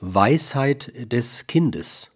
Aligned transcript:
Weisheit 0.00 0.92
des 1.12 1.48
Kindes. 1.48 2.12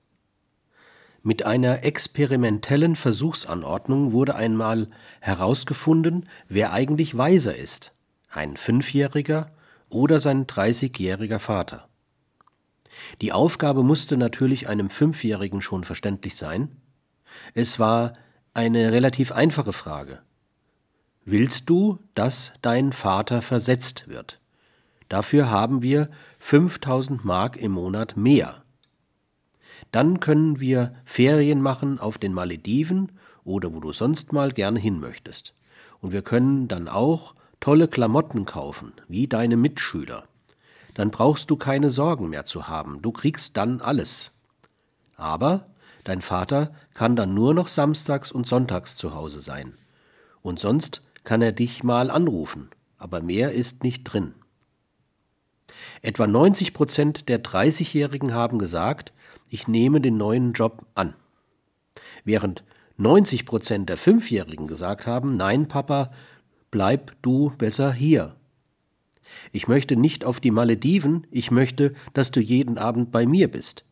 Mit 1.25 1.45
einer 1.45 1.85
experimentellen 1.85 2.95
Versuchsanordnung 2.95 4.13
wurde 4.13 4.37
einmal 4.37 4.89
herausgefunden, 5.21 6.29
wer 6.49 6.73
eigentlich 6.73 7.17
weiser 7.17 7.57
ist, 7.57 7.93
ein 8.29 8.57
Fünfjähriger 8.57 9.51
oder 9.89 10.21
sein 10.21 10.47
dreißigjähriger 10.47 11.41
Vater. 11.41 11.89
Die 13.21 13.33
Aufgabe 13.33 13.83
musste 13.83 14.17
natürlich 14.17 14.69
einem 14.69 14.91
Fünfjährigen 14.91 15.61
schon 15.61 15.83
verständlich 15.83 16.37
sein. 16.37 16.77
Es 17.55 17.79
war 17.79 18.13
eine 18.55 18.93
relativ 18.93 19.33
einfache 19.33 19.73
Frage. 19.73 20.21
Willst 21.25 21.71
du, 21.71 21.99
dass 22.15 22.53
dein 22.63 22.93
Vater 22.93 23.43
versetzt 23.43 24.09
wird? 24.09 24.42
Dafür 25.13 25.51
haben 25.51 25.83
wir 25.83 26.09
5000 26.39 27.23
Mark 27.23 27.59
im 27.59 27.73
Monat 27.73 28.17
mehr. 28.17 28.63
Dann 29.91 30.21
können 30.21 30.59
wir 30.59 30.95
Ferien 31.05 31.61
machen 31.61 31.99
auf 31.99 32.17
den 32.17 32.33
Malediven 32.33 33.13
oder 33.45 33.75
wo 33.75 33.81
du 33.81 33.93
sonst 33.93 34.33
mal 34.33 34.53
gerne 34.53 34.81
hin 34.81 35.01
möchtest. 35.01 35.53
Und 36.01 36.13
wir 36.13 36.23
können 36.23 36.67
dann 36.67 36.89
auch 36.89 37.35
tolle 37.61 37.89
Klamotten 37.89 38.47
kaufen, 38.47 38.95
wie 39.07 39.27
deine 39.29 39.59
Mitschüler. 39.59 40.25
Dann 40.95 41.11
brauchst 41.11 41.51
du 41.51 41.57
keine 41.57 41.91
Sorgen 41.91 42.31
mehr 42.31 42.47
zu 42.47 42.69
haben, 42.69 43.03
du 43.03 43.13
kriegst 43.13 43.59
dann 43.59 43.83
alles. 43.83 44.31
Aber 45.17 45.67
dein 46.05 46.23
Vater 46.23 46.75
kann 46.95 47.17
dann 47.17 47.35
nur 47.35 47.53
noch 47.53 47.69
samstags 47.69 48.33
und 48.33 48.47
sonntags 48.47 48.97
zu 48.97 49.15
Hause 49.15 49.41
sein. 49.41 49.75
Und 50.41 50.59
sonst 50.59 51.03
kann 51.23 51.43
er 51.43 51.53
dich 51.53 51.85
mal 51.85 52.11
anrufen, 52.11 52.71
aber 52.97 53.21
mehr 53.21 53.53
ist 53.53 53.83
nicht 53.83 54.05
drin. 54.05 54.33
Etwa 56.03 56.27
90 56.27 56.75
Prozent 56.75 57.29
der 57.29 57.43
30-Jährigen 57.43 58.35
haben 58.35 58.59
gesagt, 58.59 59.13
ich 59.49 59.69
nehme 59.69 60.01
den 60.01 60.17
neuen 60.17 60.53
Job 60.53 60.87
an. 60.95 61.15
Während 62.25 62.65
90 62.97 63.47
Prozent 63.47 63.89
der 63.89 63.97
Fünfjährigen 63.97 64.67
gesagt 64.67 65.07
haben, 65.07 65.37
nein, 65.37 65.69
Papa, 65.69 66.13
bleib 66.71 67.13
du 67.23 67.53
besser 67.59 67.93
hier. 67.93 68.37
Ich 69.51 69.69
möchte 69.69 69.97
nicht 69.97 70.25
auf 70.25 70.41
die 70.41 70.51
Malediven, 70.51 71.27
ich 71.31 71.51
möchte, 71.51 71.95
dass 72.13 72.31
du 72.31 72.41
jeden 72.41 72.79
Abend 72.79 73.13
bei 73.13 73.27
mir 73.27 73.51
bist. 73.51 73.85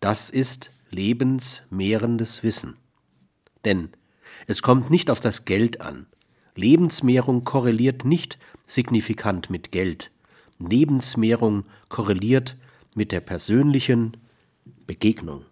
Das 0.00 0.30
ist 0.30 0.70
lebensmehrendes 0.90 2.42
Wissen. 2.42 2.76
Denn 3.64 3.90
es 4.46 4.62
kommt 4.62 4.90
nicht 4.90 5.10
auf 5.10 5.20
das 5.20 5.44
Geld 5.44 5.80
an. 5.80 6.06
Lebensmehrung 6.54 7.44
korreliert 7.44 8.04
nicht 8.04 8.38
signifikant 8.66 9.50
mit 9.50 9.72
Geld. 9.72 10.10
Lebensmehrung 10.60 11.64
korreliert 11.88 12.56
mit 12.94 13.12
der 13.12 13.20
persönlichen 13.20 14.16
Begegnung. 14.86 15.44